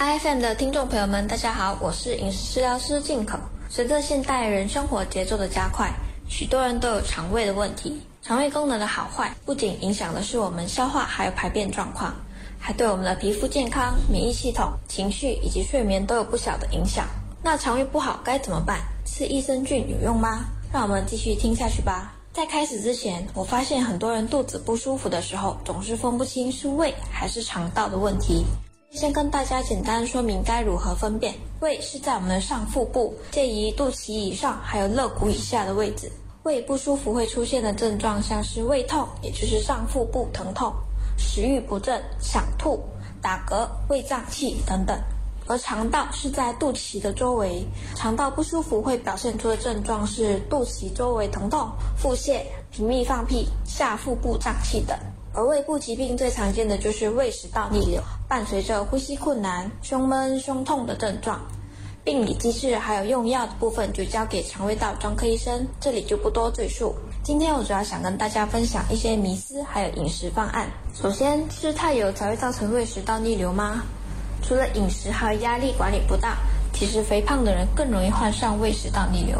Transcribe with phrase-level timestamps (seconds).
[0.00, 3.38] iFM 的听众朋友们，大家好，我是饮食治疗师进口。
[3.68, 5.92] 随着现代人生活节奏的加快，
[6.26, 8.00] 许多人都有肠胃的问题。
[8.22, 12.14] 肠胃功能的好坏，不仅影响的是我们消化还有排便状况，
[12.58, 17.06] 还对我们的皮肤健康、免疫系统、情绪以及睡眠都有不小的影响。
[17.42, 18.80] 那肠胃不好该怎么办？
[19.04, 20.46] 吃益生菌有用吗？
[20.72, 22.14] 让我们继续听下去吧。
[22.32, 28.46] 在开始之前，我发现很多人肚子不舒服的时候，总是分不清是胃还是肠道的问题。
[28.90, 31.32] 先跟大家简单说明该如何分辨。
[31.60, 36.10] 胃是在我们的上腹部，介于肚脐以上还有肋骨以下的位置。
[36.42, 40.74] 胃不舒服会出现的症状像是胃痛，也就是上腹部疼痛、
[41.16, 42.82] 食欲不振、想吐、
[43.22, 44.98] 打嗝、胃胀气等等。
[45.46, 47.64] 而肠道是在肚脐的周围，
[47.94, 52.40] 肠道不舒服会表现出的症状是肚脐周围疼痛、腹泻、
[52.72, 54.98] 频密放屁、下腹部胀气等。
[55.32, 61.40] 而胃部疾病最常见的就是胃食道逆流，伴随着呼吸困难、胸闷、胸痛的症状。
[62.02, 66.94] 病理机制还有用药的部分就交给肠胃道专科医生，这里就不多赘述。
[67.22, 70.66] 今天我主要想跟大家分享一些迷思，还有饮食方案。
[70.94, 73.82] 首先，吃太油才会造成胃食道逆流吗？
[74.42, 76.34] 除了饮食还有压力管理不当，
[76.72, 79.38] 其实肥胖的人更容易患上胃食道逆流。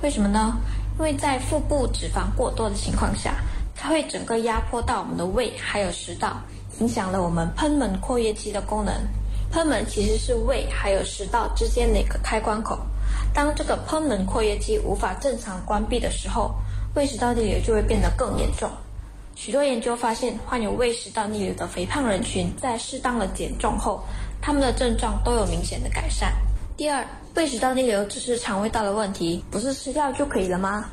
[0.00, 0.56] 为什么呢？
[0.96, 3.34] 因为在腹部脂肪过多的情况下，
[3.82, 6.36] 它会整个压迫到我们的胃还有食道，
[6.80, 8.94] 影响了我们喷门括约肌的功能。
[9.50, 12.78] 喷门其实是胃还有食道之间的一个开关口，
[13.32, 16.54] 当这个喷门括约肌无法正常关闭的时候，
[16.94, 18.70] 胃食道逆流就会变得更严重。
[19.34, 24.04] 许多研究发现，患有胃食道逆流的肥胖人群，在适当的减重后，
[24.42, 26.30] 他们的症状都有明显的改善。
[26.76, 27.02] 第二，
[27.34, 30.84] 胃食道逆流只是肠胃道的问题，不是吃药就可以了吗？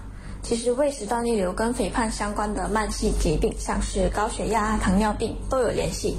[0.48, 6.16] 其实，胃食道逆流跟肥胖相关的慢性疾病，像是高血压、糖尿病都有联系。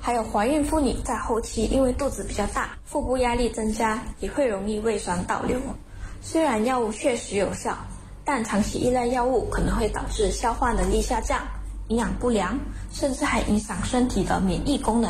[0.00, 5.60] 还有怀孕妇女在后期因为肚子比较大，腹部压力增加，也会容易胃酸倒流。
[6.20, 7.78] 虽然药物确实有效，
[8.24, 11.40] 但长期依赖药物可能会导致消化能力下降。
[11.86, 12.58] 营养不良，
[12.90, 15.08] 甚至还影响身体的免疫功能。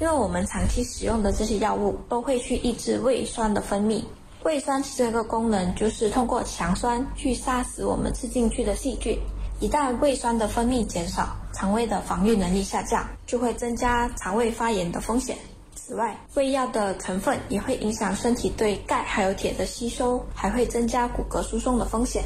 [0.00, 4.02] 因为我们长期使用的这些药物都会去抑制胃酸的分泌。
[4.44, 9.18] 胃酸这个功能就是通过强酸去杀死我们吃进去的细菌。
[9.60, 15.36] 一旦胃酸的分泌减少，肠胃的防御能力下降，就会增加肠胃发炎的风险。
[15.74, 22.22] 此外，胃药的成分也会影响身体对钙还有铁的吸收，还会增加骨骼疏松的风险。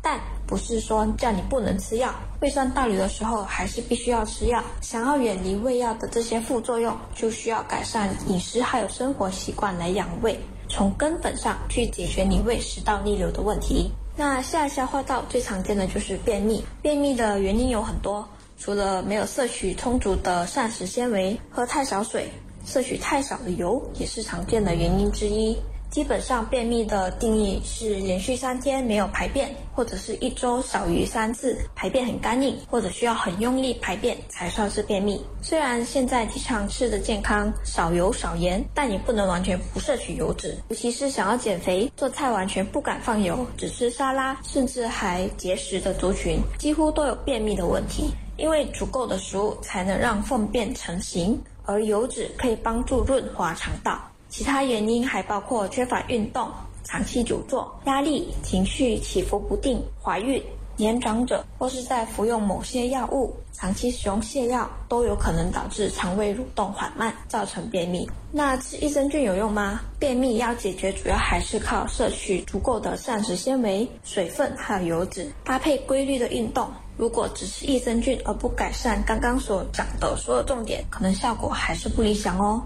[0.00, 4.62] 但不是说叫你不能吃药，胃酸倒流的时候还是必须要吃药。
[4.80, 13.90] 想要远离胃药的这些副作用，就需要改善饮食还有生活习惯来养胃，从根本上去解决你胃食道逆流的问题。
[14.16, 22.28] 那下消化道最常见的就是便秘，便秘的原因有很多，除了没有摄取充足的膳食纤维、喝太少水、
[22.66, 25.56] 摄取太少的油，也是常见的原因之一。
[25.90, 35.24] 基本上，便秘的定义是连续三天没有排便，或者是一周少于三次排便很干硬，或者需要很用力排便才算是便秘。
[35.40, 40.56] 虽然现在提倡吃的健康，少油少盐，但也不能完全不摄取油脂。
[40.68, 48.10] 尤其是想要减肥，做菜完全不敢放油，只吃沙拉，甚至还节食的族群，几乎都有便秘的问题。
[48.36, 54.00] 因为足够的食物才能让粪便成型，而油脂可以帮助润滑肠道。
[54.28, 56.48] 其他原因还包括缺乏运动、
[56.84, 60.42] 长期久坐、压力、情绪起伏不定、怀孕、
[60.76, 68.08] 年长者或是在服用某些药物、长期使用泻药，都有可能导致肠胃蠕动缓慢，造成便秘。
[68.30, 69.80] 那吃益生菌有用吗？
[69.98, 76.68] 便秘要解决，主要还是靠摄取足够的膳食纤维、水分还有油脂，搭配规律的运动。
[76.96, 82.62] 如果只吃益生菌而不改善刚刚所讲的所有重点，可能效果还是不理想哦。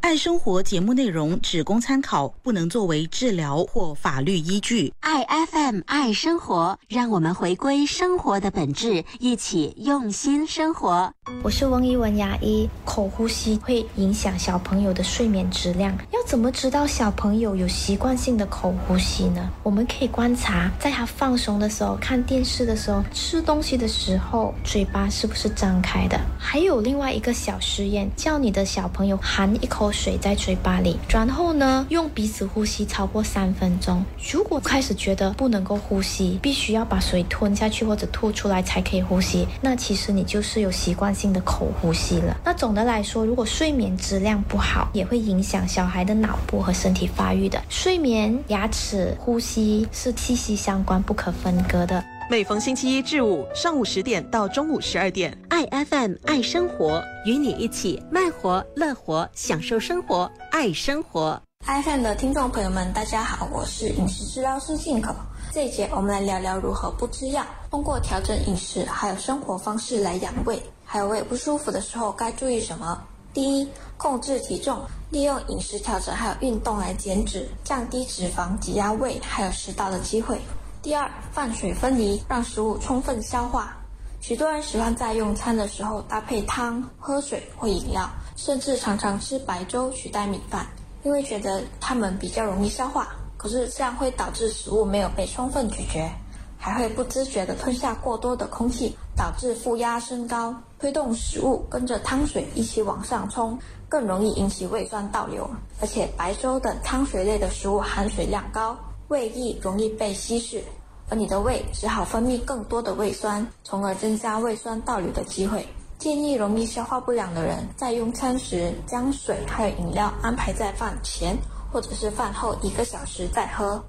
[0.00, 4.94] 爱生活节目内容只供参考，不能作为治疗或法律依据。
[5.00, 11.12] 爱 FM 爱生活，让我们回归生活的本质，一起用心生活。
[11.42, 12.68] 我是翁一文牙医。
[12.84, 19.50] 口呼吸会影响小朋友的睡眠质量，要怎么知道小朋友有习惯性的口呼吸呢？
[19.62, 26.18] 我们可以观察，在他放松的时候、看电视的时候、吃东西的时候，嘴巴是不是张开的？
[26.38, 29.87] 还有另外一个小实验，叫你的小朋友含一口。
[29.92, 34.04] 水在嘴巴里，然后呢，用鼻子呼吸超过三分钟。
[34.32, 42.36] 如果开始觉得不能够呼吸，必须要把水吞下去或者吐出来才可以呼吸，那其实你就是有习惯性的口呼吸了。
[42.44, 47.62] 那总的来说，如果睡眠质量不好，也会影响小孩的脑部和身体发育的。
[47.68, 52.02] 睡眠、牙齿、呼吸是息息相关、不可分割的。
[52.30, 61.40] 每逢星期一至五上午十点到中午十二点，爱 FM 爱生活，与你一起慢活、乐活，享受生活，爱生活。
[61.66, 65.14] iFM 的听众朋友们，大家好，我是饮食治疗师进口。
[65.54, 70.62] 这一节我们来聊聊如何不吃药，通过调整饮食还有生活方式来养胃。
[70.84, 73.02] 还有胃不舒服的时候该注意什么？
[73.32, 73.66] 第一，
[73.96, 80.38] 控制体重，利用饮食调整还有运动来减脂，降低脂肪，挤压胃还有食道的机会。
[80.80, 83.76] 第二，饭水分离，让食物充分消化。
[84.20, 90.64] 许多人喜欢在用餐的时候搭配汤、喝水或饮料，甚至常常吃白粥取代米饭，
[91.02, 93.08] 因为觉得它们比较容易消化。
[93.36, 96.08] 可是这样会导致食物没有被充分咀嚼，
[96.56, 103.58] 还会不自觉地吞下过多的空气，导致负压升高，推动食物跟着汤水一起往上冲，
[103.88, 105.50] 更容易引起胃酸倒流。
[105.80, 108.76] 而且白粥等汤水类的食物含水量高，
[109.08, 110.62] 胃液容易被稀释。
[111.10, 115.66] 而你的胃只好分泌更多的胃酸，从而增加胃酸倒流的机会。
[115.98, 121.36] 建议容易消化不良的人在用餐时，将水还有饮料安排在饭前
[121.72, 123.82] 或者是饭后一个小时再喝，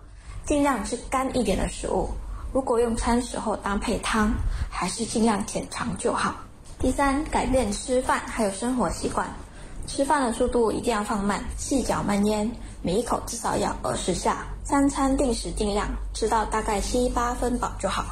[0.46, 2.10] 尽量吃干一点的食物。
[2.52, 4.32] 如果用餐时候搭配汤，
[4.72, 6.34] 还是尽量浅尝就好。
[6.80, 9.28] 第三，改变吃饭还有生活习惯，
[9.86, 12.50] 吃饭的速度一定要放慢，细嚼慢咽，
[12.82, 14.46] 每一口至少要二十下。
[14.64, 18.06] 三餐定时定量，吃到大概七八分饱就好，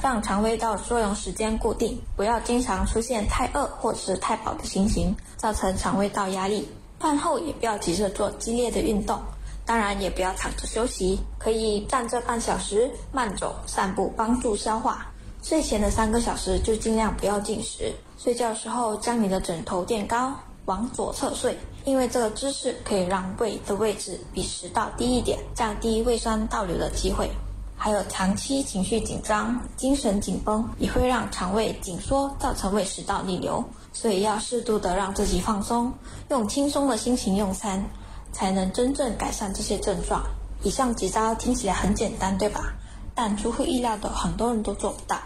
[0.00, 6.68] 让肠胃道作用时间固定，不要经常出现太饿或是太饱的情形，造成肠胃道压力。
[7.00, 9.20] 饭后也不要急着做激烈的运动，
[9.66, 15.06] 当然也不要躺着休息，可以站着半小时，慢走、散步，帮助消化。
[15.42, 20.32] 睡前的三个小时就尽量不要进食，睡觉时候将你的枕头垫高，
[20.66, 21.58] 往左侧睡。
[21.84, 27.30] 因为这个姿势可以让胃的位置比食道低一点，降低胃酸倒流的机会。
[27.76, 33.62] 还有长期情绪紧张、精神紧绷，也会让肠胃紧缩，造成胃食道逆流。
[33.92, 35.92] 所以要适度的让自己放松，
[36.30, 37.84] 用轻松的心情用餐，
[38.32, 40.24] 才能真正改善这些症状。
[40.62, 42.72] 以上几招听起来很简单，对吧？
[43.14, 45.18] 但出乎意料的，很多人都做不到。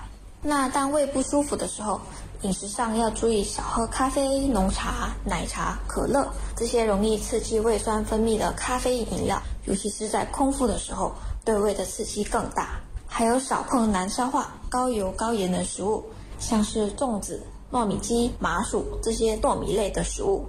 [0.43, 2.01] 那当胃不舒服的时候，
[2.43, 6.25] 饮食上要注意少喝咖啡、浓茶、奶茶、可乐
[6.57, 11.13] 这些容易刺激胃酸分泌的咖啡饮料，尤其是在空腹的时候，
[11.45, 12.79] 对胃的刺激更大。
[13.09, 16.05] 还有少碰难消化、高油高盐的食物，
[16.39, 17.43] 像是粽子、
[17.73, 20.47] 糯米鸡、麻薯这些糯米类的食物。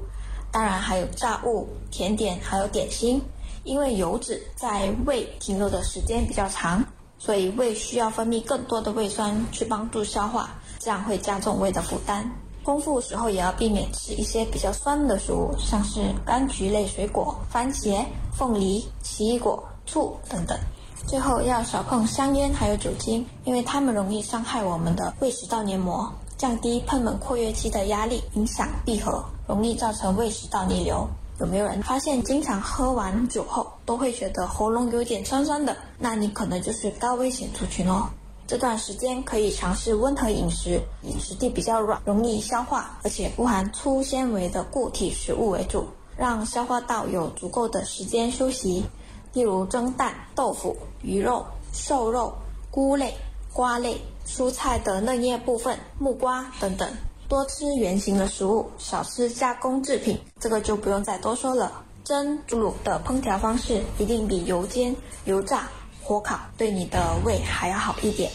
[0.52, 3.20] 当然还有炸物、甜点还有点心，
[3.64, 6.84] 因为油脂在胃停留的时间比较长，
[7.20, 10.50] 所以胃需要分泌更多的胃酸去帮助消化。
[10.80, 12.32] 这样会加重胃的负担。
[12.64, 20.58] 空腹时候也要避免吃一些比较酸的食物，像是柑橘类水果、番茄、凤梨、奇异果、醋等等。
[21.08, 26.08] 最后要少碰香烟还有酒精，因为它们容易伤害我们的胃食道黏膜，
[26.38, 31.08] 降低贲门括约肌的压力，影响闭合，容易造成胃食道逆流。
[31.40, 35.76] 有没有人发现经常喝完酒后都会觉得喉咙有点酸酸的？
[35.98, 38.10] 那你可能就是高危险族群哦。
[38.46, 45.88] 这段时间可以尝试温和饮食，以质地比较软、容易消化，而且不含粗纤维的固体食物为主，
[46.18, 48.84] 让消化道有足够的时间休息。
[49.32, 52.34] 例如蒸蛋、豆腐、鱼肉、瘦肉、
[52.70, 53.14] 菇类、
[53.54, 56.90] 瓜类、蔬菜的嫩叶部分、木瓜等等。
[57.30, 60.20] 多吃圆形的食物，少吃加工制品。
[60.40, 61.72] 这个就不用再多说了。
[62.04, 65.70] 蒸、煮、卤的烹调方式一定比油煎、油炸。
[66.02, 68.32] 火烤对你的胃还要好一点。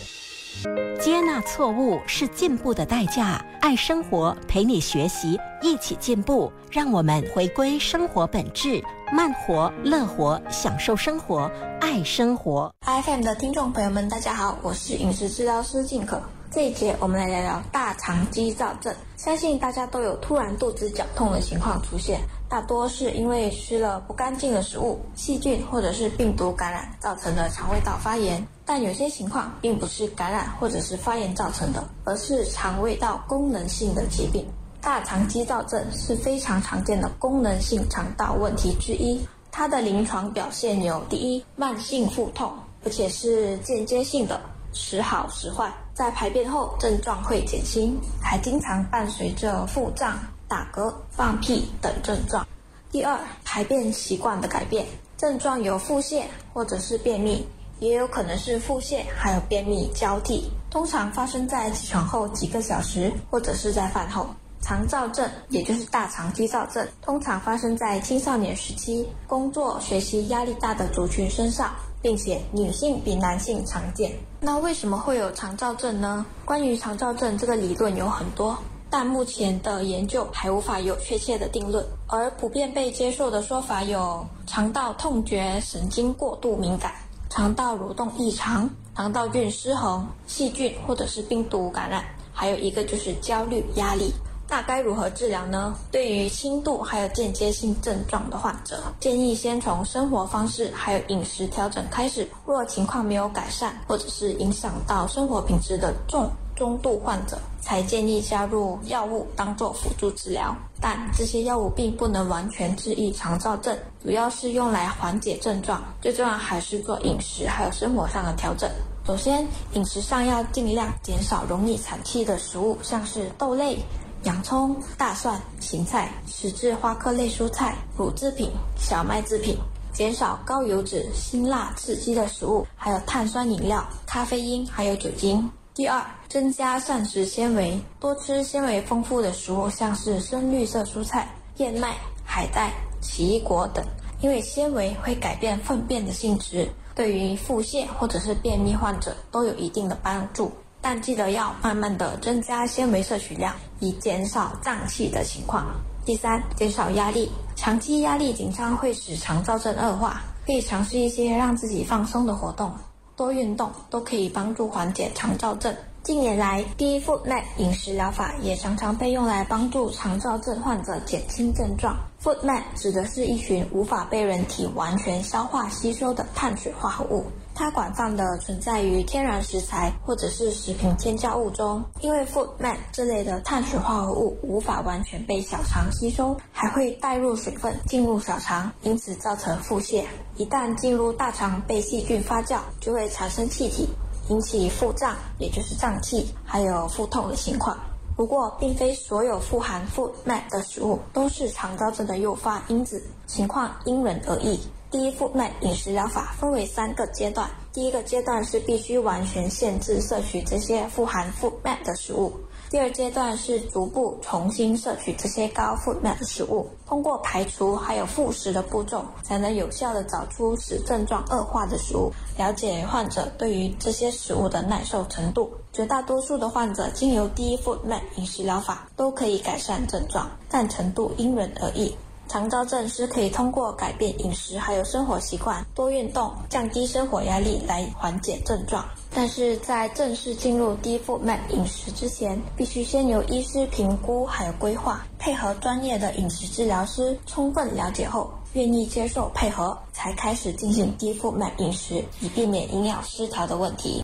[1.00, 3.44] 接纳错误是进步的代价。
[3.60, 6.52] 爱生活，陪你学习，一起进步。
[6.70, 8.80] 让我们回归生活本质，
[9.12, 12.72] 慢活、乐活，享受生活，爱生活。
[12.86, 16.22] iFM 的听众朋友们，大家好，我是饮食治疗师静可。
[16.54, 18.94] 这一节我们来聊聊大肠肌躁症。
[19.16, 28.46] 相信大家都有突然肚子绞痛的情况出现，大多是因为吃了不干净的食物、细菌或者是病毒感染造成的肠胃道发炎。
[28.64, 34.46] 但有些情况并不是感染或者是发炎造成的，而是肠胃道功能性的疾病。
[34.80, 39.20] 大肠肌躁症是非常常见的功能性肠道问题之一。
[39.50, 42.52] 它的临床表现有：第一，慢性腹痛，
[42.84, 44.40] 而且是间接性的。
[44.74, 52.46] 时好时坏，在排便后症状会减轻，还经常伴随着腹胀、打嗝、放屁等症状。
[52.90, 54.84] 第二，排便习惯的改变，
[55.16, 57.46] 症状有腹泻或者是便秘，
[57.78, 64.26] 也有可能是腹泻还有便秘交替，通常发生在起床后几个小时或者是在饭后。
[64.60, 71.70] 肠燥症，也就是大肠肌躁症，通常发生在青少年时期工作学习压力大的族群身上。
[72.04, 74.12] 并且女性比男性常见。
[74.38, 76.26] 那为什么会有肠燥症呢？
[76.44, 78.58] 关于肠燥症这个理论有很多，
[78.90, 81.82] 但目前的研究还无法有确切的定论。
[82.06, 86.92] 而普遍被接受的说法有肠道痛觉神经过度敏感、
[87.30, 94.12] 肠道蠕动异常、肠道菌失衡、细菌或者是病毒感染，还有一个就是焦虑压力。
[94.54, 95.74] 那该如何治疗呢？
[95.90, 102.24] 对于轻度还有间接性症状的患者，建议先从生活方式还有饮食调整开始。
[102.46, 110.54] 若情况没有改善，或者是影响到生活品质的重中度患者，才建议加入药物当做辅助治疗。
[110.80, 115.82] 但这些药物并不能完全治愈肠燥症，主要是用来缓解症状。
[116.00, 118.70] 最重要还是做饮食还有生活上的调整。
[119.04, 123.76] 首先，饮食上要尽量减少容易产气的食物，像是豆类。
[124.24, 129.54] 洋葱、大蒜、芹菜、十字花科类蔬菜、乳制品、小麦制品，
[129.92, 135.50] 减少高油脂、辛辣刺激的食物，还有碳酸饮料、咖啡因，还有酒精。
[135.74, 143.84] 第二，增加膳食纤维，多吃纤维丰富的食物，像是深绿色蔬菜、燕麦、海带、奇异果等，
[144.22, 150.50] 因为纤维会改变粪便的性质，对于腹泻或者是便秘患者都有一定的帮助。
[150.86, 155.64] 但记得要慢慢的增加纤维摄取量，以减少胀气的情况。
[156.04, 162.70] 第三，减少压力，长期压力紧张会使肠燥症恶化，可以尝试一些让自己放松的活动，
[163.16, 165.74] 多运动都可以帮助缓解肠燥症。
[166.02, 171.96] 近年来，D-FoodMap 饮食疗法也常常被用来帮助肠燥症患者减轻症状。
[172.22, 177.24] FoodMap 指的是一群无法被人体完全消化吸收的碳水化合物。
[177.54, 190.04] 它广泛的存在于天然食材或者是食品添加物中，因为 food man 这类的碳水化合物无法完全被小肠吸收，还会带入水分进入小肠，因此造成腹泻。
[190.36, 193.88] 一旦进入大肠被细菌发酵，就会产生气体，
[194.28, 197.78] 引起腹胀，也就是胀气，还有腹痛的情况。
[198.16, 204.58] 不过，并非所有富含 food man 的食物都是肠道症的诱发因子，情况因人而异。
[204.94, 212.32] 第一腹脉饮食疗法分为三个阶段，第一个阶段是必须完全限制摄取这些富含腹脉的食物，
[212.70, 225.52] 第二阶段是逐步重新摄取这些高腹脉的食物，通过排除还有复食的步骤，才能有效的找出使症状恶化的食物，了解患者对于这些食物的耐受程度。
[225.72, 231.92] 绝大多数的患者经由第一腹脉饮食疗法都可以改善症状，但程度因人而异。
[232.28, 238.84] 肠燥症是可以通过改变饮食还有生活习惯、多运动、降低生活压力来缓解症状。
[239.14, 254.02] 但是在正式进入低腹脉饮食之前，必须先由医师评估还有规划，配合专业的饮食治疗师充分了解后，愿意接受配合，才开始进行低腹脉饮食，以避免营养失调的问题。